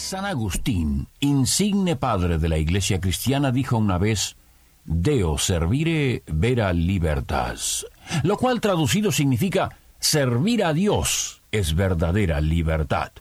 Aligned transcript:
San 0.00 0.24
Agustín, 0.24 1.08
insigne 1.20 1.94
padre 1.94 2.38
de 2.38 2.48
la 2.48 2.56
Iglesia 2.56 3.00
cristiana, 3.00 3.52
dijo 3.52 3.76
una 3.76 3.98
vez, 3.98 4.36
Deo 4.84 5.36
servire 5.36 6.24
vera 6.26 6.72
libertas, 6.72 7.86
lo 8.22 8.38
cual 8.38 8.60
traducido 8.60 9.12
significa 9.12 9.76
servir 9.98 10.64
a 10.64 10.72
Dios 10.72 11.42
es 11.52 11.76
verdadera 11.76 12.40
libertad. 12.40 13.12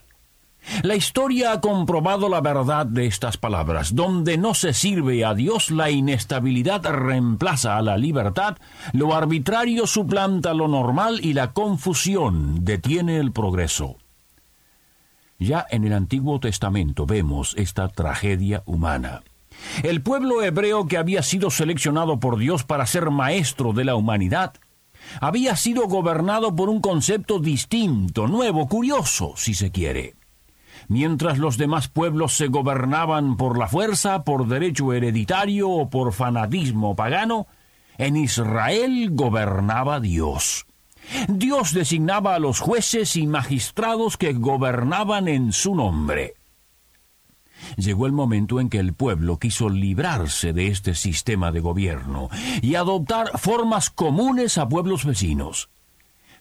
La 0.81 0.95
historia 0.95 1.51
ha 1.51 1.61
comprobado 1.61 2.29
la 2.29 2.41
verdad 2.41 2.85
de 2.85 3.05
estas 3.05 3.37
palabras. 3.37 3.93
Donde 3.93 4.37
no 4.37 4.53
se 4.53 4.73
sirve 4.73 5.25
a 5.25 5.35
Dios, 5.35 5.71
la 5.71 5.91
inestabilidad 5.91 6.81
reemplaza 6.85 7.77
a 7.77 7.81
la 7.81 7.97
libertad, 7.97 8.57
lo 8.93 9.13
arbitrario 9.13 9.85
suplanta 9.85 10.53
lo 10.53 10.67
normal 10.67 11.19
y 11.21 11.33
la 11.33 11.51
confusión 11.51 12.63
detiene 12.63 13.17
el 13.17 13.31
progreso. 13.31 13.97
Ya 15.39 15.65
en 15.69 15.85
el 15.85 15.93
Antiguo 15.93 16.39
Testamento 16.39 17.05
vemos 17.05 17.55
esta 17.57 17.87
tragedia 17.87 18.61
humana. 18.65 19.23
El 19.83 20.01
pueblo 20.01 20.43
hebreo 20.43 20.85
que 20.87 20.97
había 20.97 21.23
sido 21.23 21.49
seleccionado 21.49 22.19
por 22.19 22.37
Dios 22.37 22.63
para 22.63 22.85
ser 22.85 23.09
maestro 23.09 23.73
de 23.73 23.85
la 23.85 23.95
humanidad, 23.95 24.53
había 25.21 25.55
sido 25.55 25.87
gobernado 25.87 26.55
por 26.55 26.69
un 26.69 26.81
concepto 26.81 27.39
distinto, 27.39 28.27
nuevo, 28.27 28.67
curioso, 28.67 29.33
si 29.37 29.53
se 29.53 29.71
quiere. 29.71 30.15
Mientras 30.87 31.37
los 31.37 31.57
demás 31.57 31.87
pueblos 31.87 32.33
se 32.33 32.47
gobernaban 32.47 33.37
por 33.37 33.57
la 33.57 33.67
fuerza, 33.67 34.23
por 34.23 34.47
derecho 34.47 34.93
hereditario 34.93 35.69
o 35.69 35.89
por 35.89 36.13
fanatismo 36.13 36.95
pagano, 36.95 37.47
en 37.97 38.17
Israel 38.17 39.09
gobernaba 39.11 39.99
Dios. 39.99 40.65
Dios 41.27 41.73
designaba 41.73 42.35
a 42.35 42.39
los 42.39 42.59
jueces 42.59 43.15
y 43.15 43.27
magistrados 43.27 44.17
que 44.17 44.33
gobernaban 44.33 45.27
en 45.27 45.53
su 45.53 45.75
nombre. 45.75 46.35
Llegó 47.77 48.05
el 48.05 48.13
momento 48.13 48.59
en 48.59 48.69
que 48.69 48.79
el 48.79 48.93
pueblo 48.93 49.37
quiso 49.37 49.69
librarse 49.69 50.53
de 50.53 50.67
este 50.67 50.95
sistema 50.95 51.51
de 51.51 51.59
gobierno 51.59 52.29
y 52.61 52.75
adoptar 52.75 53.37
formas 53.37 53.89
comunes 53.89 54.57
a 54.57 54.67
pueblos 54.67 55.05
vecinos. 55.05 55.69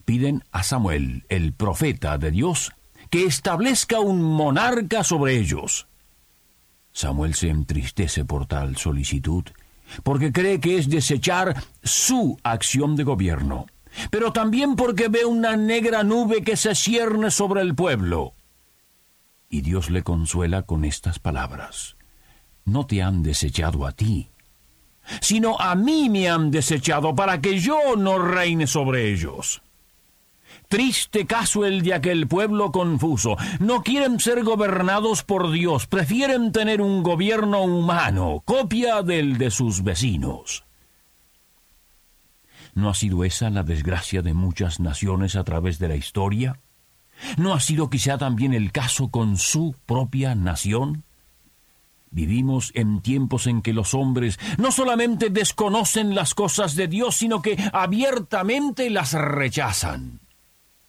Piden 0.05 0.45
a 0.53 0.63
Samuel, 0.63 1.25
el 1.29 1.53
profeta 1.53 2.19
de 2.19 2.31
Dios, 2.31 2.73
que 3.11 3.25
establezca 3.25 4.01
un 4.01 4.23
monarca 4.23 5.05
sobre 5.05 5.37
ellos. 5.37 5.87
Samuel 6.93 7.35
se 7.35 7.49
entristece 7.49 8.25
por 8.25 8.47
tal 8.47 8.77
solicitud, 8.77 9.45
porque 10.03 10.33
cree 10.33 10.61
que 10.61 10.79
es 10.79 10.89
desechar 10.89 11.63
su 11.83 12.39
acción 12.43 12.97
de 12.97 13.05
gobierno 13.05 13.67
pero 14.11 14.33
también 14.33 14.77
porque 14.77 15.09
ve 15.09 15.25
una 15.25 15.57
negra 15.57 16.03
nube 16.03 16.43
que 16.43 16.57
se 16.57 16.75
cierne 16.75 17.31
sobre 17.31 17.63
el 17.63 17.75
pueblo. 17.75 18.35
Y 19.51 19.63
Dios 19.63 19.91
le 19.91 20.03
consuela 20.03 20.63
con 20.63 20.85
estas 20.85 21.19
palabras. 21.19 21.97
No 22.65 22.87
te 22.87 23.03
han 23.03 23.23
desechado 23.23 23.87
a 23.87 23.93
ti, 23.93 24.29
sino 25.21 25.59
a 25.59 25.75
mí 25.75 26.11
me 26.11 26.29
han 26.29 26.51
desechado 26.51 27.15
para 27.15 27.41
que 27.41 27.59
yo 27.59 27.97
no 27.97 28.19
reine 28.19 28.67
sobre 28.67 29.11
ellos. 29.11 29.63
Triste 30.69 31.27
caso 31.27 31.65
el 31.65 31.83
de 31.83 31.95
aquel 31.95 32.29
pueblo 32.29 32.71
confuso. 32.73 33.37
No 33.59 33.83
quieren 33.83 34.21
ser 34.21 34.45
gobernados 34.45 35.23
por 35.23 35.51
Dios, 35.51 35.87
prefieren 35.87 36.53
tener 36.53 36.83
un 36.83 37.03
gobierno 37.03 37.63
humano, 37.63 38.43
copia 38.45 39.03
del 39.03 39.39
de 39.39 39.51
sus 39.51 39.83
vecinos. 39.83 40.68
¿No 42.79 42.91
ha 42.91 42.95
sido 42.95 43.25
esa 43.25 43.51
la 43.51 43.65
desgracia 43.65 44.23
de 44.23 44.35
muchas 44.35 44.79
naciones 44.79 45.35
a 45.35 45.43
través 45.43 45.81
de 45.81 45.89
la 45.89 45.97
historia? 45.97 46.61
¿No 47.37 47.53
ha 47.53 47.59
sido 47.59 47.91
quizá 47.91 48.19
también 48.19 48.55
el 48.55 48.71
caso 48.71 49.09
con 49.09 49.37
su 49.37 49.75
propia 49.85 50.37
nación? 50.37 51.03
Vivimos 52.13 52.71
en 52.77 53.01
tiempos 53.01 53.49
en 53.49 53.63
que 53.63 53.73
los 53.73 53.95
hombres 53.95 54.39
no 54.59 54.71
solamente 54.71 55.29
desconocen 55.29 56.15
las 56.15 56.35
cosas 56.35 56.77
de 56.77 56.87
Dios, 56.87 57.17
sino 57.17 57.43
que 57.43 57.59
abiertamente 57.73 58.91
las 58.91 59.13
rechazan. 59.13 60.21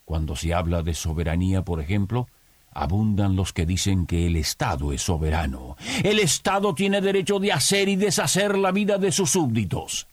Cuando 0.06 0.36
se 0.36 0.54
habla 0.54 0.84
de 0.84 0.94
soberanía, 0.94 1.64
por 1.64 1.82
ejemplo, 1.82 2.28
abundan 2.72 3.36
los 3.36 3.52
que 3.52 3.66
dicen 3.66 4.06
que 4.06 4.28
el 4.28 4.36
Estado 4.36 4.94
es 4.94 5.02
soberano. 5.02 5.76
El 6.04 6.20
Estado 6.20 6.76
tiene 6.76 7.02
derecho 7.02 7.40
de 7.40 7.52
hacer 7.52 7.90
y 7.90 7.96
deshacer 7.96 8.60
la 8.60 8.72
vida 8.72 9.00
de 9.00 9.12
sus 9.12 9.32
súbditos 9.32 10.06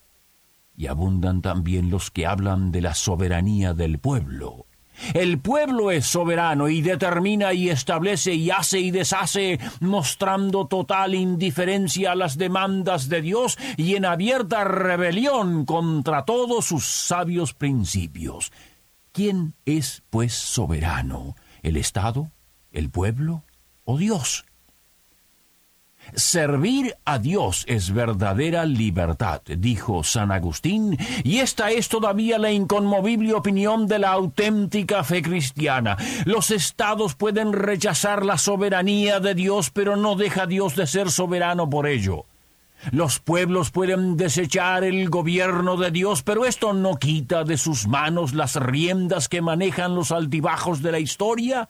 y 0.76 0.86
abundan 0.88 1.42
también 1.42 1.90
los 1.90 2.10
que 2.10 2.26
hablan 2.26 2.70
de 2.72 2.82
la 2.82 2.94
soberanía 2.94 3.72
del 3.72 3.98
pueblo. 3.98 4.66
El 5.14 5.38
pueblo 5.38 5.90
es 5.90 6.06
soberano 6.06 6.68
y 6.68 6.80
determina 6.80 7.52
y 7.52 7.68
establece 7.68 8.34
y 8.34 8.50
hace 8.50 8.80
y 8.80 8.90
deshace, 8.90 9.58
mostrando 9.80 10.66
total 10.66 11.14
indiferencia 11.14 12.12
a 12.12 12.14
las 12.14 12.38
demandas 12.38 13.08
de 13.08 13.20
Dios 13.20 13.58
y 13.76 13.94
en 13.96 14.06
abierta 14.06 14.64
rebelión 14.64 15.66
contra 15.66 16.24
todos 16.24 16.64
sus 16.66 16.86
sabios 16.86 17.52
principios. 17.52 18.52
¿Quién 19.12 19.54
es, 19.64 20.02
pues, 20.10 20.34
soberano? 20.34 21.36
¿El 21.62 21.76
Estado? 21.76 22.30
¿El 22.70 22.90
pueblo? 22.90 23.44
¿O 23.84 23.98
Dios? 23.98 24.44
Servir 26.14 26.94
a 27.04 27.18
Dios 27.18 27.64
es 27.68 27.92
verdadera 27.92 28.64
libertad, 28.64 29.42
dijo 29.44 30.04
San 30.04 30.30
Agustín, 30.30 30.96
y 31.24 31.38
esta 31.38 31.70
es 31.70 31.88
todavía 31.88 32.38
la 32.38 32.52
inconmovible 32.52 33.34
opinión 33.34 33.86
de 33.86 33.98
la 33.98 34.12
auténtica 34.12 35.04
fe 35.04 35.22
cristiana. 35.22 35.96
Los 36.24 36.50
estados 36.50 37.14
pueden 37.14 37.52
rechazar 37.52 38.24
la 38.24 38.38
soberanía 38.38 39.20
de 39.20 39.34
Dios, 39.34 39.70
pero 39.70 39.96
no 39.96 40.14
deja 40.14 40.46
Dios 40.46 40.76
de 40.76 40.86
ser 40.86 41.10
soberano 41.10 41.68
por 41.68 41.86
ello. 41.86 42.24
Los 42.92 43.18
pueblos 43.18 43.70
pueden 43.70 44.16
desechar 44.16 44.84
el 44.84 45.08
gobierno 45.08 45.76
de 45.76 45.90
Dios, 45.90 46.22
pero 46.22 46.44
esto 46.44 46.72
no 46.72 46.96
quita 46.96 47.42
de 47.42 47.56
sus 47.56 47.88
manos 47.88 48.34
las 48.34 48.56
riendas 48.56 49.28
que 49.28 49.40
manejan 49.40 49.94
los 49.94 50.12
altibajos 50.12 50.82
de 50.82 50.92
la 50.92 50.98
historia 50.98 51.68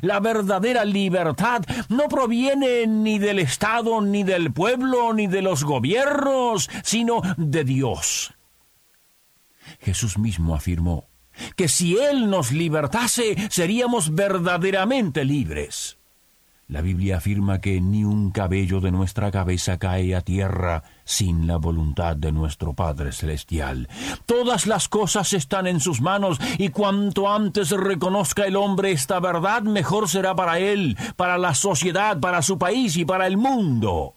la 0.00 0.20
verdadera 0.20 0.84
libertad 0.84 1.62
no 1.88 2.08
proviene 2.08 2.86
ni 2.86 3.18
del 3.18 3.38
Estado, 3.38 4.00
ni 4.00 4.22
del 4.22 4.52
pueblo, 4.52 5.12
ni 5.12 5.26
de 5.26 5.42
los 5.42 5.64
gobiernos, 5.64 6.70
sino 6.82 7.22
de 7.36 7.64
Dios. 7.64 8.34
Jesús 9.80 10.18
mismo 10.18 10.54
afirmó 10.54 11.08
que 11.56 11.68
si 11.68 11.96
Él 11.96 12.30
nos 12.30 12.52
libertase, 12.52 13.36
seríamos 13.50 14.14
verdaderamente 14.14 15.24
libres. 15.24 15.97
La 16.68 16.82
Biblia 16.82 17.16
afirma 17.16 17.62
que 17.62 17.80
ni 17.80 18.04
un 18.04 18.30
cabello 18.30 18.80
de 18.82 18.90
nuestra 18.90 19.30
cabeza 19.30 19.78
cae 19.78 20.14
a 20.14 20.20
tierra 20.20 20.82
sin 21.02 21.46
la 21.46 21.56
voluntad 21.56 22.14
de 22.14 22.30
nuestro 22.30 22.74
Padre 22.74 23.12
Celestial. 23.12 23.88
Todas 24.26 24.66
las 24.66 24.86
cosas 24.86 25.32
están 25.32 25.66
en 25.66 25.80
sus 25.80 26.02
manos 26.02 26.38
y 26.58 26.68
cuanto 26.68 27.32
antes 27.32 27.70
reconozca 27.70 28.44
el 28.44 28.54
hombre 28.54 28.92
esta 28.92 29.18
verdad, 29.18 29.62
mejor 29.62 30.10
será 30.10 30.34
para 30.34 30.58
él, 30.58 30.98
para 31.16 31.38
la 31.38 31.54
sociedad, 31.54 32.20
para 32.20 32.42
su 32.42 32.58
país 32.58 32.98
y 32.98 33.06
para 33.06 33.26
el 33.26 33.38
mundo. 33.38 34.12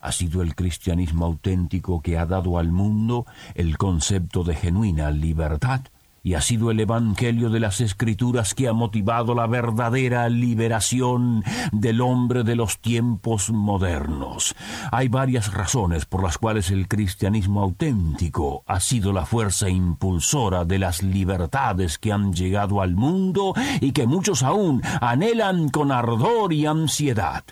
Ha 0.00 0.12
sido 0.12 0.40
el 0.40 0.54
cristianismo 0.54 1.26
auténtico 1.26 2.00
que 2.00 2.16
ha 2.16 2.26
dado 2.26 2.58
al 2.58 2.70
mundo 2.70 3.26
el 3.56 3.76
concepto 3.76 4.44
de 4.44 4.54
genuina 4.54 5.10
libertad 5.10 5.80
y 6.22 6.34
ha 6.34 6.40
sido 6.40 6.70
el 6.70 6.80
Evangelio 6.80 7.50
de 7.50 7.60
las 7.60 7.80
Escrituras 7.80 8.54
que 8.54 8.68
ha 8.68 8.72
motivado 8.72 9.34
la 9.34 9.46
verdadera 9.46 10.28
liberación 10.28 11.44
del 11.72 12.00
hombre 12.00 12.44
de 12.44 12.56
los 12.56 12.78
tiempos 12.80 13.50
modernos. 13.50 14.54
Hay 14.90 15.08
varias 15.08 15.52
razones 15.52 16.04
por 16.04 16.22
las 16.22 16.38
cuales 16.38 16.70
el 16.70 16.88
cristianismo 16.88 17.62
auténtico 17.62 18.62
ha 18.66 18.80
sido 18.80 19.12
la 19.12 19.26
fuerza 19.26 19.68
impulsora 19.68 20.64
de 20.64 20.78
las 20.78 21.02
libertades 21.02 21.98
que 21.98 22.12
han 22.12 22.32
llegado 22.32 22.82
al 22.82 22.94
mundo 22.94 23.54
y 23.80 23.92
que 23.92 24.06
muchos 24.06 24.42
aún 24.42 24.82
anhelan 25.00 25.68
con 25.68 25.92
ardor 25.92 26.52
y 26.52 26.66
ansiedad. 26.66 27.44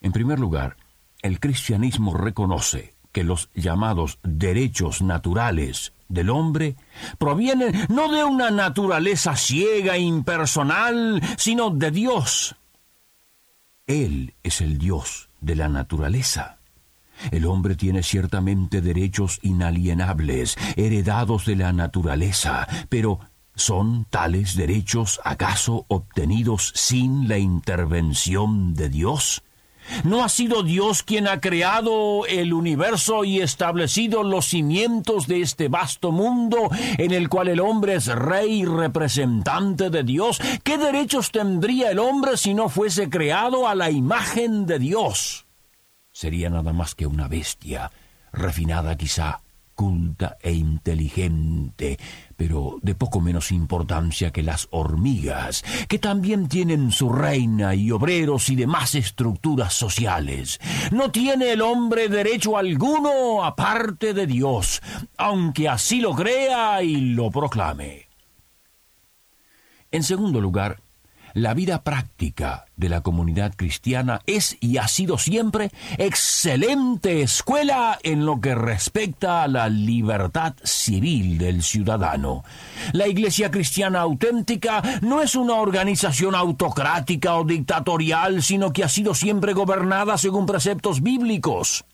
En 0.00 0.12
primer 0.12 0.38
lugar, 0.38 0.76
el 1.22 1.40
cristianismo 1.40 2.14
reconoce 2.14 2.94
que 3.12 3.24
los 3.24 3.50
llamados 3.54 4.18
derechos 4.22 5.02
naturales 5.02 5.92
del 6.08 6.30
hombre 6.30 6.76
provienen 7.18 7.86
no 7.88 8.12
de 8.12 8.24
una 8.24 8.50
naturaleza 8.50 9.36
ciega 9.36 9.96
e 9.96 10.00
impersonal, 10.00 11.22
sino 11.38 11.70
de 11.70 11.90
Dios. 11.90 12.56
Él 13.86 14.34
es 14.42 14.60
el 14.60 14.78
Dios 14.78 15.30
de 15.40 15.56
la 15.56 15.68
naturaleza. 15.68 16.58
El 17.30 17.46
hombre 17.46 17.74
tiene 17.74 18.02
ciertamente 18.02 18.80
derechos 18.80 19.38
inalienables, 19.42 20.56
heredados 20.76 21.44
de 21.44 21.56
la 21.56 21.72
naturaleza, 21.72 22.66
pero 22.88 23.20
¿son 23.54 24.06
tales 24.06 24.56
derechos 24.56 25.20
acaso 25.24 25.84
obtenidos 25.88 26.72
sin 26.74 27.28
la 27.28 27.38
intervención 27.38 28.74
de 28.74 28.88
Dios? 28.88 29.42
¿No 30.04 30.24
ha 30.24 30.28
sido 30.28 30.62
Dios 30.62 31.02
quien 31.02 31.28
ha 31.28 31.40
creado 31.40 32.26
el 32.26 32.52
universo 32.52 33.24
y 33.24 33.40
establecido 33.40 34.22
los 34.22 34.46
cimientos 34.46 35.26
de 35.26 35.42
este 35.42 35.68
vasto 35.68 36.12
mundo 36.12 36.70
en 36.98 37.12
el 37.12 37.28
cual 37.28 37.48
el 37.48 37.60
hombre 37.60 37.94
es 37.94 38.06
rey 38.06 38.60
y 38.60 38.64
representante 38.64 39.90
de 39.90 40.02
Dios? 40.02 40.40
¿Qué 40.62 40.78
derechos 40.78 41.30
tendría 41.30 41.90
el 41.90 41.98
hombre 41.98 42.36
si 42.36 42.54
no 42.54 42.68
fuese 42.68 43.10
creado 43.10 43.68
a 43.68 43.74
la 43.74 43.90
imagen 43.90 44.66
de 44.66 44.78
Dios? 44.78 45.46
Sería 46.12 46.50
nada 46.50 46.72
más 46.72 46.94
que 46.94 47.06
una 47.06 47.28
bestia, 47.28 47.90
refinada 48.32 48.96
quizá, 48.96 49.40
culta 49.74 50.36
e 50.42 50.52
inteligente, 50.52 51.98
pero 52.40 52.78
de 52.80 52.94
poco 52.94 53.20
menos 53.20 53.52
importancia 53.52 54.30
que 54.30 54.42
las 54.42 54.66
hormigas, 54.70 55.62
que 55.88 55.98
también 55.98 56.48
tienen 56.48 56.90
su 56.90 57.12
reina 57.12 57.74
y 57.74 57.90
obreros 57.90 58.48
y 58.48 58.56
demás 58.56 58.94
estructuras 58.94 59.74
sociales. 59.74 60.58
No 60.90 61.10
tiene 61.10 61.52
el 61.52 61.60
hombre 61.60 62.08
derecho 62.08 62.56
alguno 62.56 63.44
aparte 63.44 64.14
de 64.14 64.26
Dios, 64.26 64.80
aunque 65.18 65.68
así 65.68 66.00
lo 66.00 66.14
crea 66.14 66.82
y 66.82 67.12
lo 67.12 67.30
proclame. 67.30 68.08
En 69.90 70.02
segundo 70.02 70.40
lugar, 70.40 70.80
la 71.34 71.54
vida 71.54 71.82
práctica 71.82 72.66
de 72.76 72.88
la 72.88 73.02
comunidad 73.02 73.52
cristiana 73.54 74.20
es 74.26 74.56
y 74.60 74.78
ha 74.78 74.88
sido 74.88 75.18
siempre 75.18 75.70
excelente 75.98 77.22
escuela 77.22 77.98
en 78.02 78.24
lo 78.24 78.40
que 78.40 78.54
respecta 78.54 79.42
a 79.42 79.48
la 79.48 79.68
libertad 79.68 80.54
civil 80.62 81.38
del 81.38 81.62
ciudadano. 81.62 82.42
La 82.92 83.06
Iglesia 83.06 83.50
Cristiana 83.50 84.00
auténtica 84.00 84.82
no 85.02 85.22
es 85.22 85.34
una 85.34 85.54
organización 85.54 86.34
autocrática 86.34 87.36
o 87.36 87.44
dictatorial, 87.44 88.42
sino 88.42 88.72
que 88.72 88.84
ha 88.84 88.88
sido 88.88 89.14
siempre 89.14 89.52
gobernada 89.52 90.18
según 90.18 90.46
preceptos 90.46 91.02
bíblicos. 91.02 91.84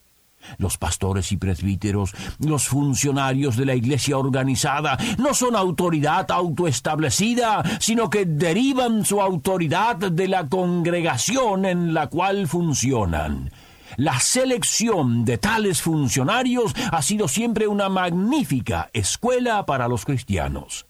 Los 0.59 0.79
pastores 0.79 1.33
y 1.33 1.37
presbíteros, 1.37 2.15
los 2.39 2.69
funcionarios 2.69 3.57
de 3.57 3.67
la 3.67 3.75
iglesia 3.75 4.19
organizada, 4.19 4.99
no 5.19 5.35
son 5.35 5.57
autoridad 5.57 6.31
autoestablecida, 6.31 7.63
sino 7.81 8.11
que 8.11 8.25
derivan 8.25 9.05
su 9.05 9.21
autoridad 9.21 9.97
de 9.97 10.29
la 10.29 10.49
congregación 10.49 11.65
en 11.65 11.95
la 11.95 12.09
cual 12.09 12.49
funcionan. 12.49 13.51
La 13.97 14.21
selección 14.21 15.25
de 15.25 15.39
tales 15.39 15.81
funcionarios 15.81 16.75
ha 16.93 17.01
sido 17.01 17.29
siempre 17.29 17.67
una 17.67 17.89
magnífica 17.89 18.91
escuela 18.93 19.65
para 19.65 19.89
los 19.89 20.05
cristianos. 20.05 20.87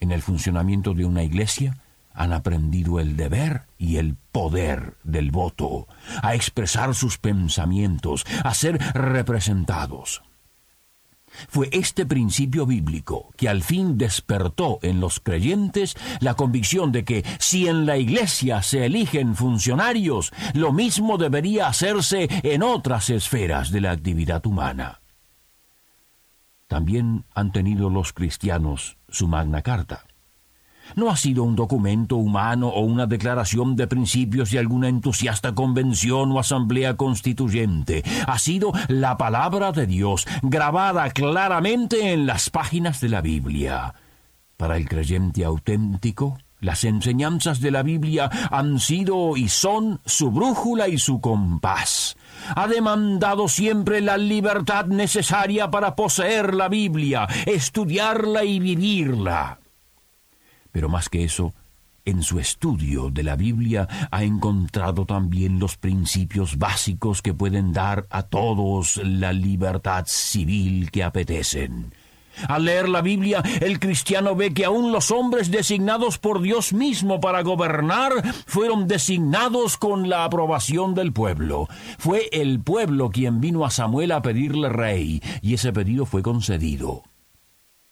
En 0.00 0.10
el 0.10 0.22
funcionamiento 0.22 0.94
de 0.94 1.04
una 1.04 1.22
iglesia, 1.22 1.76
han 2.18 2.32
aprendido 2.32 2.98
el 2.98 3.16
deber 3.16 3.68
y 3.78 3.96
el 3.96 4.16
poder 4.32 4.96
del 5.04 5.30
voto, 5.30 5.86
a 6.20 6.34
expresar 6.34 6.96
sus 6.96 7.16
pensamientos, 7.16 8.26
a 8.42 8.52
ser 8.54 8.78
representados. 8.92 10.22
Fue 11.48 11.68
este 11.70 12.06
principio 12.06 12.66
bíblico 12.66 13.30
que 13.36 13.48
al 13.48 13.62
fin 13.62 13.98
despertó 13.98 14.80
en 14.82 14.98
los 14.98 15.20
creyentes 15.20 15.96
la 16.18 16.34
convicción 16.34 16.90
de 16.90 17.04
que 17.04 17.24
si 17.38 17.68
en 17.68 17.86
la 17.86 17.98
Iglesia 17.98 18.62
se 18.62 18.84
eligen 18.84 19.36
funcionarios, 19.36 20.32
lo 20.54 20.72
mismo 20.72 21.18
debería 21.18 21.68
hacerse 21.68 22.28
en 22.42 22.64
otras 22.64 23.10
esferas 23.10 23.70
de 23.70 23.80
la 23.82 23.92
actividad 23.92 24.44
humana. 24.44 25.02
También 26.66 27.26
han 27.32 27.52
tenido 27.52 27.90
los 27.90 28.12
cristianos 28.12 28.98
su 29.08 29.28
Magna 29.28 29.62
Carta 29.62 30.07
no 30.96 31.10
ha 31.10 31.16
sido 31.16 31.42
un 31.42 31.56
documento 31.56 32.16
humano 32.16 32.68
o 32.68 32.80
una 32.80 33.06
declaración 33.06 33.76
de 33.76 33.86
principios 33.86 34.50
de 34.50 34.58
alguna 34.58 34.88
entusiasta 34.88 35.54
convención 35.54 36.32
o 36.32 36.38
asamblea 36.38 36.96
constituyente. 36.96 38.02
Ha 38.26 38.38
sido 38.38 38.72
la 38.88 39.16
palabra 39.16 39.72
de 39.72 39.86
Dios, 39.86 40.26
grabada 40.42 41.10
claramente 41.10 42.12
en 42.12 42.26
las 42.26 42.50
páginas 42.50 43.00
de 43.00 43.08
la 43.08 43.20
Biblia. 43.20 43.94
Para 44.56 44.76
el 44.76 44.88
creyente 44.88 45.44
auténtico, 45.44 46.38
las 46.60 46.82
enseñanzas 46.82 47.60
de 47.60 47.70
la 47.70 47.84
Biblia 47.84 48.28
han 48.50 48.80
sido 48.80 49.36
y 49.36 49.48
son 49.48 50.00
su 50.04 50.32
brújula 50.32 50.88
y 50.88 50.98
su 50.98 51.20
compás. 51.20 52.16
Ha 52.56 52.66
demandado 52.66 53.48
siempre 53.48 54.00
la 54.00 54.16
libertad 54.16 54.86
necesaria 54.86 55.70
para 55.70 55.94
poseer 55.94 56.54
la 56.54 56.68
Biblia, 56.68 57.28
estudiarla 57.46 58.44
y 58.44 58.58
vivirla 58.58 59.58
pero 60.78 60.88
más 60.88 61.08
que 61.08 61.24
eso, 61.24 61.54
en 62.04 62.22
su 62.22 62.38
estudio 62.38 63.10
de 63.10 63.24
la 63.24 63.34
Biblia 63.34 63.88
ha 64.12 64.22
encontrado 64.22 65.06
también 65.06 65.58
los 65.58 65.76
principios 65.76 66.56
básicos 66.56 67.20
que 67.20 67.34
pueden 67.34 67.72
dar 67.72 68.06
a 68.10 68.22
todos 68.22 69.00
la 69.02 69.32
libertad 69.32 70.04
civil 70.06 70.92
que 70.92 71.02
apetecen. 71.02 71.92
Al 72.46 72.66
leer 72.66 72.88
la 72.88 73.02
Biblia, 73.02 73.42
el 73.60 73.80
cristiano 73.80 74.36
ve 74.36 74.54
que 74.54 74.66
aún 74.66 74.92
los 74.92 75.10
hombres 75.10 75.50
designados 75.50 76.18
por 76.18 76.42
Dios 76.42 76.72
mismo 76.72 77.20
para 77.20 77.42
gobernar 77.42 78.12
fueron 78.46 78.86
designados 78.86 79.76
con 79.78 80.08
la 80.08 80.22
aprobación 80.22 80.94
del 80.94 81.12
pueblo. 81.12 81.66
Fue 81.98 82.28
el 82.30 82.60
pueblo 82.60 83.10
quien 83.10 83.40
vino 83.40 83.64
a 83.64 83.70
Samuel 83.70 84.12
a 84.12 84.22
pedirle 84.22 84.68
rey, 84.68 85.20
y 85.42 85.54
ese 85.54 85.72
pedido 85.72 86.06
fue 86.06 86.22
concedido. 86.22 87.02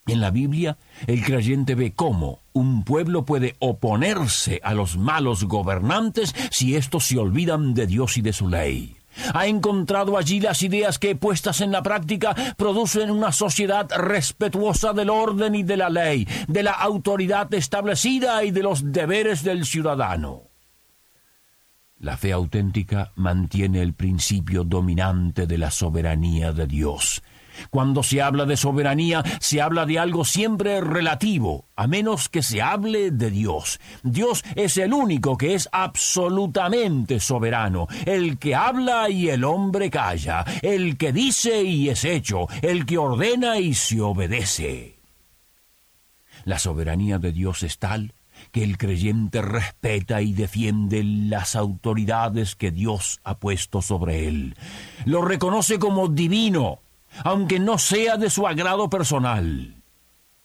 En 0.07 0.21
la 0.21 0.31
Biblia, 0.31 0.77
el 1.05 1.23
creyente 1.23 1.75
ve 1.75 1.91
cómo 1.93 2.39
un 2.53 2.83
pueblo 2.83 3.25
puede 3.25 3.55
oponerse 3.59 4.61
a 4.63 4.73
los 4.73 4.97
malos 4.97 5.43
gobernantes 5.43 6.33
si 6.49 6.75
éstos 6.75 7.05
se 7.05 7.17
olvidan 7.17 7.73
de 7.73 7.87
Dios 7.87 8.17
y 8.17 8.21
de 8.21 8.33
su 8.33 8.47
ley. 8.47 8.95
Ha 9.33 9.47
encontrado 9.47 10.17
allí 10.17 10.39
las 10.39 10.61
ideas 10.61 10.99
que, 10.99 11.15
puestas 11.15 11.61
en 11.61 11.71
la 11.71 11.83
práctica, 11.83 12.35
producen 12.55 13.11
una 13.11 13.31
sociedad 13.31 13.89
respetuosa 13.97 14.93
del 14.93 15.09
orden 15.09 15.55
y 15.55 15.63
de 15.63 15.77
la 15.77 15.89
ley, 15.89 16.27
de 16.47 16.63
la 16.63 16.71
autoridad 16.71 17.53
establecida 17.53 18.43
y 18.43 18.51
de 18.51 18.63
los 18.63 18.91
deberes 18.91 19.43
del 19.43 19.65
ciudadano. 19.65 20.43
La 21.99 22.15
fe 22.15 22.31
auténtica 22.31 23.11
mantiene 23.15 23.81
el 23.81 23.93
principio 23.93 24.63
dominante 24.63 25.47
de 25.47 25.57
la 25.57 25.71
soberanía 25.71 26.53
de 26.53 26.67
Dios, 26.67 27.23
cuando 27.69 28.03
se 28.03 28.21
habla 28.21 28.45
de 28.45 28.57
soberanía, 28.57 29.23
se 29.39 29.61
habla 29.61 29.85
de 29.85 29.99
algo 29.99 30.25
siempre 30.25 30.81
relativo, 30.81 31.65
a 31.75 31.87
menos 31.87 32.29
que 32.29 32.43
se 32.43 32.61
hable 32.61 33.11
de 33.11 33.31
Dios. 33.31 33.79
Dios 34.03 34.43
es 34.55 34.77
el 34.77 34.93
único 34.93 35.37
que 35.37 35.53
es 35.53 35.69
absolutamente 35.71 37.19
soberano, 37.19 37.87
el 38.05 38.37
que 38.37 38.55
habla 38.55 39.09
y 39.09 39.29
el 39.29 39.43
hombre 39.43 39.89
calla, 39.89 40.45
el 40.61 40.97
que 40.97 41.11
dice 41.11 41.63
y 41.63 41.89
es 41.89 42.05
hecho, 42.05 42.47
el 42.61 42.85
que 42.85 42.97
ordena 42.97 43.59
y 43.59 43.73
se 43.73 44.01
obedece. 44.01 44.97
La 46.45 46.59
soberanía 46.59 47.19
de 47.19 47.31
Dios 47.31 47.63
es 47.63 47.77
tal 47.77 48.13
que 48.51 48.63
el 48.63 48.77
creyente 48.77 49.41
respeta 49.41 50.21
y 50.21 50.33
defiende 50.33 51.03
las 51.03 51.55
autoridades 51.55 52.55
que 52.55 52.71
Dios 52.71 53.19
ha 53.23 53.37
puesto 53.37 53.81
sobre 53.81 54.27
él. 54.27 54.55
Lo 55.05 55.21
reconoce 55.21 55.79
como 55.79 56.07
divino, 56.07 56.79
aunque 57.23 57.59
no 57.59 57.77
sea 57.77 58.17
de 58.17 58.29
su 58.29 58.47
agrado 58.47 58.89
personal. 58.89 59.75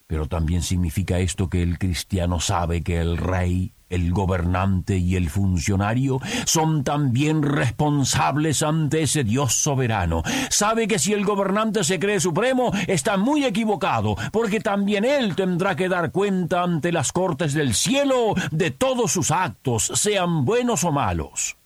Pero 0.06 0.26
también 0.26 0.62
significa 0.62 1.18
esto 1.20 1.48
que 1.48 1.62
el 1.62 1.78
cristiano 1.78 2.38
sabe 2.38 2.82
que 2.82 3.00
el 3.00 3.16
rey, 3.16 3.72
el 3.88 4.12
gobernante 4.12 4.98
y 4.98 5.16
el 5.16 5.30
funcionario 5.30 6.20
son 6.44 6.84
también 6.84 7.42
responsables 7.42 8.62
ante 8.62 9.02
ese 9.02 9.24
Dios 9.24 9.54
soberano. 9.54 10.22
Sabe 10.50 10.86
que 10.86 10.98
si 10.98 11.14
el 11.14 11.24
gobernante 11.24 11.82
se 11.82 11.98
cree 11.98 12.20
supremo, 12.20 12.72
está 12.88 13.16
muy 13.16 13.44
equivocado, 13.44 14.16
porque 14.32 14.60
también 14.60 15.06
él 15.06 15.34
tendrá 15.34 15.76
que 15.76 15.88
dar 15.88 16.10
cuenta 16.10 16.62
ante 16.62 16.92
las 16.92 17.12
cortes 17.12 17.54
del 17.54 17.74
cielo 17.74 18.34
de 18.50 18.70
todos 18.70 19.12
sus 19.12 19.30
actos, 19.30 19.92
sean 19.94 20.44
buenos 20.44 20.84
o 20.84 20.92
malos. 20.92 21.56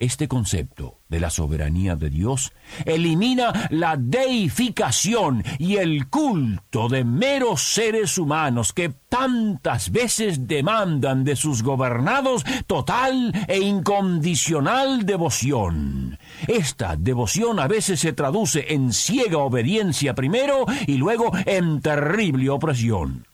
Este 0.00 0.28
concepto 0.28 1.00
de 1.10 1.20
la 1.20 1.28
soberanía 1.28 1.94
de 1.94 2.08
Dios 2.08 2.54
elimina 2.86 3.68
la 3.68 3.98
deificación 3.98 5.44
y 5.58 5.76
el 5.76 6.08
culto 6.08 6.88
de 6.88 7.04
meros 7.04 7.60
seres 7.60 8.16
humanos 8.16 8.72
que 8.72 8.88
tantas 9.10 9.90
veces 9.92 10.48
demandan 10.48 11.22
de 11.22 11.36
sus 11.36 11.62
gobernados 11.62 12.46
total 12.66 13.30
e 13.46 13.58
incondicional 13.58 15.04
devoción. 15.04 16.18
Esta 16.48 16.96
devoción 16.96 17.60
a 17.60 17.68
veces 17.68 18.00
se 18.00 18.14
traduce 18.14 18.72
en 18.72 18.94
ciega 18.94 19.36
obediencia 19.36 20.14
primero 20.14 20.64
y 20.86 20.96
luego 20.96 21.30
en 21.44 21.82
terrible 21.82 22.48
opresión. 22.48 23.26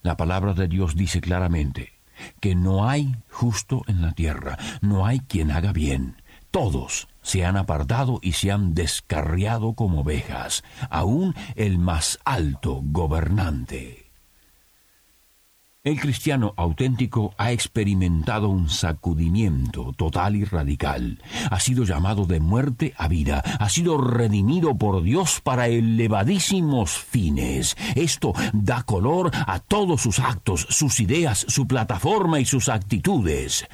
La 0.00 0.16
palabra 0.16 0.54
de 0.54 0.68
Dios 0.68 0.96
dice 0.96 1.20
claramente, 1.20 1.91
que 2.40 2.54
no 2.54 2.88
hay 2.88 3.16
justo 3.30 3.82
en 3.86 4.02
la 4.02 4.12
tierra, 4.12 4.58
no 4.80 5.06
hay 5.06 5.20
quien 5.20 5.50
haga 5.50 5.72
bien. 5.72 6.22
Todos 6.50 7.08
se 7.22 7.44
han 7.44 7.56
apartado 7.56 8.18
y 8.22 8.32
se 8.32 8.52
han 8.52 8.74
descarriado 8.74 9.74
como 9.74 10.00
ovejas, 10.00 10.62
aún 10.90 11.34
el 11.56 11.78
más 11.78 12.18
alto 12.24 12.80
gobernante. 12.82 14.01
El 15.84 15.98
cristiano 15.98 16.54
auténtico 16.56 17.34
ha 17.38 17.50
experimentado 17.50 18.48
un 18.48 18.70
sacudimiento 18.70 19.92
total 19.96 20.36
y 20.36 20.44
radical. 20.44 21.20
Ha 21.50 21.58
sido 21.58 21.82
llamado 21.82 22.24
de 22.24 22.38
muerte 22.38 22.94
a 22.96 23.08
vida. 23.08 23.42
Ha 23.58 23.68
sido 23.68 23.98
redimido 23.98 24.78
por 24.78 25.02
Dios 25.02 25.40
para 25.40 25.66
elevadísimos 25.66 26.92
fines. 26.92 27.76
Esto 27.96 28.32
da 28.52 28.84
color 28.84 29.32
a 29.34 29.58
todos 29.58 30.02
sus 30.02 30.20
actos, 30.20 30.68
sus 30.70 31.00
ideas, 31.00 31.44
su 31.48 31.66
plataforma 31.66 32.38
y 32.38 32.44
sus 32.44 32.68
actitudes 32.68 33.66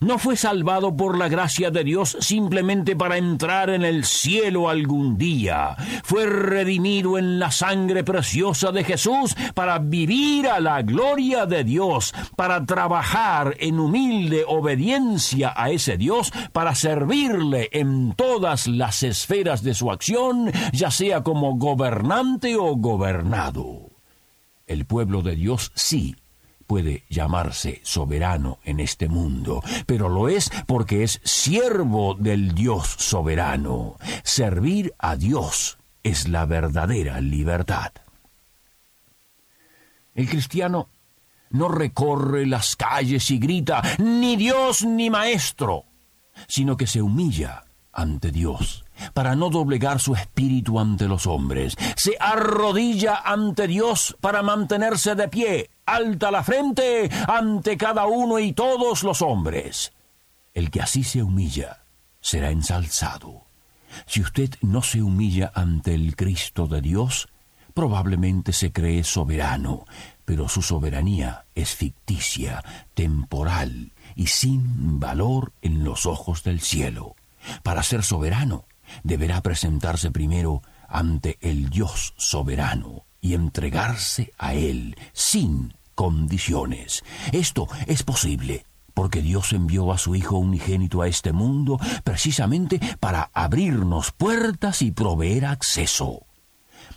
no 0.00 0.18
fue 0.18 0.36
salvado 0.36 0.96
por 0.96 1.18
la 1.18 1.28
gracia 1.28 1.70
de 1.70 1.84
Dios 1.84 2.16
simplemente 2.20 2.96
para 2.96 3.16
entrar 3.16 3.70
en 3.70 3.84
el 3.84 4.04
cielo 4.04 4.68
algún 4.68 5.16
día. 5.16 5.76
Fue 6.02 6.26
redimido 6.26 7.18
en 7.18 7.38
la 7.38 7.50
sangre 7.50 8.04
preciosa 8.04 8.72
de 8.72 8.84
Jesús 8.84 9.34
para 9.54 9.78
vivir 9.78 10.48
a 10.48 10.60
la 10.60 10.82
gloria 10.82 11.46
de 11.46 11.64
Dios, 11.64 12.14
para 12.36 12.64
trabajar 12.64 13.56
en 13.58 13.78
humilde 13.78 14.44
obediencia 14.46 15.52
a 15.56 15.70
ese 15.70 15.96
Dios, 15.96 16.32
para 16.52 16.74
servirle 16.74 17.68
en 17.72 18.14
todas 18.14 18.66
las 18.66 19.02
esferas 19.02 19.62
de 19.62 19.74
su 19.74 19.90
acción, 19.90 20.50
ya 20.72 20.90
sea 20.90 21.22
como 21.22 21.56
gobernante 21.56 22.56
o 22.56 22.76
gobernado. 22.76 23.90
El 24.66 24.86
pueblo 24.86 25.22
de 25.22 25.36
Dios 25.36 25.72
sí 25.74 26.16
puede 26.66 27.04
llamarse 27.08 27.80
soberano 27.82 28.58
en 28.64 28.80
este 28.80 29.08
mundo, 29.08 29.62
pero 29.86 30.08
lo 30.08 30.28
es 30.28 30.50
porque 30.66 31.02
es 31.02 31.20
siervo 31.24 32.14
del 32.14 32.54
Dios 32.54 32.86
soberano. 32.86 33.96
Servir 34.22 34.94
a 34.98 35.16
Dios 35.16 35.78
es 36.02 36.28
la 36.28 36.46
verdadera 36.46 37.20
libertad. 37.20 37.92
El 40.14 40.28
cristiano 40.28 40.88
no 41.50 41.68
recorre 41.68 42.46
las 42.46 42.76
calles 42.76 43.30
y 43.30 43.38
grita, 43.38 43.82
ni 43.98 44.36
Dios 44.36 44.84
ni 44.84 45.10
maestro, 45.10 45.84
sino 46.46 46.76
que 46.76 46.86
se 46.86 47.02
humilla 47.02 47.63
ante 47.94 48.30
Dios 48.30 48.84
para 49.12 49.34
no 49.34 49.50
doblegar 49.50 50.00
su 50.00 50.14
espíritu 50.14 50.78
ante 50.78 51.08
los 51.08 51.26
hombres. 51.26 51.76
Se 51.96 52.16
arrodilla 52.18 53.22
ante 53.24 53.66
Dios 53.66 54.16
para 54.20 54.42
mantenerse 54.42 55.14
de 55.14 55.28
pie, 55.28 55.70
alta 55.86 56.30
la 56.30 56.42
frente 56.42 57.10
ante 57.28 57.76
cada 57.76 58.06
uno 58.06 58.38
y 58.38 58.52
todos 58.52 59.02
los 59.02 59.22
hombres. 59.22 59.92
El 60.52 60.70
que 60.70 60.80
así 60.80 61.04
se 61.04 61.22
humilla 61.22 61.84
será 62.20 62.50
ensalzado. 62.50 63.44
Si 64.06 64.20
usted 64.20 64.50
no 64.60 64.82
se 64.82 65.02
humilla 65.02 65.52
ante 65.54 65.94
el 65.94 66.16
Cristo 66.16 66.66
de 66.66 66.80
Dios, 66.80 67.28
probablemente 67.74 68.52
se 68.52 68.72
cree 68.72 69.04
soberano, 69.04 69.84
pero 70.24 70.48
su 70.48 70.62
soberanía 70.62 71.44
es 71.54 71.74
ficticia, 71.74 72.62
temporal 72.94 73.92
y 74.16 74.28
sin 74.28 74.98
valor 75.00 75.52
en 75.60 75.84
los 75.84 76.06
ojos 76.06 76.42
del 76.44 76.60
cielo. 76.60 77.14
Para 77.62 77.82
ser 77.82 78.02
soberano, 78.02 78.66
deberá 79.02 79.40
presentarse 79.42 80.10
primero 80.10 80.62
ante 80.88 81.38
el 81.40 81.70
Dios 81.70 82.14
soberano 82.16 83.04
y 83.20 83.34
entregarse 83.34 84.32
a 84.38 84.54
Él 84.54 84.96
sin 85.12 85.74
condiciones. 85.94 87.02
Esto 87.32 87.68
es 87.86 88.02
posible 88.02 88.64
porque 88.92 89.22
Dios 89.22 89.52
envió 89.52 89.92
a 89.92 89.98
su 89.98 90.14
Hijo 90.14 90.38
unigénito 90.38 91.02
a 91.02 91.08
este 91.08 91.32
mundo 91.32 91.78
precisamente 92.04 92.80
para 93.00 93.30
abrirnos 93.34 94.12
puertas 94.12 94.82
y 94.82 94.92
proveer 94.92 95.46
acceso. 95.46 96.26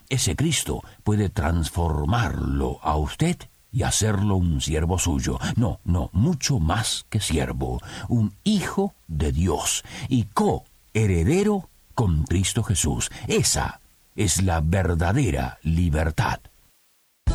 Ese 0.10 0.36
Cristo 0.36 0.84
puede 1.04 1.30
transformarlo 1.30 2.80
a 2.82 2.96
usted 2.98 3.38
y 3.72 3.84
hacerlo 3.84 4.36
un 4.36 4.62
siervo 4.62 5.00
suyo. 5.00 5.40
No, 5.56 5.80
no, 5.84 6.10
mucho 6.14 6.60
más 6.60 7.06
que 7.10 7.20
siervo, 7.20 7.82
un 8.08 8.34
hijo 8.44 8.94
de 9.08 9.32
Dios 9.32 9.84
y 10.10 10.24
co-heredero 10.26 11.70
con 11.94 12.24
Cristo 12.24 12.64
Jesús. 12.64 13.10
Esa 13.28 13.80
es 14.16 14.42
la 14.42 14.62
verdadera 14.62 15.60
libertad. 15.64 16.40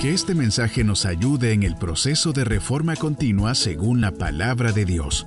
Que 0.00 0.14
este 0.14 0.34
mensaje 0.34 0.82
nos 0.82 1.06
ayude 1.06 1.52
en 1.52 1.62
el 1.62 1.76
proceso 1.76 2.32
de 2.32 2.44
reforma 2.44 2.96
continua 2.96 3.54
según 3.54 4.00
la 4.00 4.10
palabra 4.10 4.72
de 4.72 4.84
Dios. 4.84 5.26